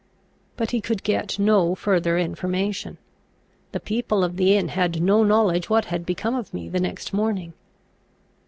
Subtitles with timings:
[0.57, 2.97] But he could get no further information.
[3.71, 7.13] The people of the inn had no knowledge what had become of me the next
[7.13, 7.53] morning.